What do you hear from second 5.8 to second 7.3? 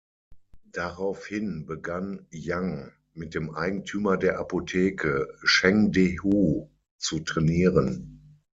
De Hu, zu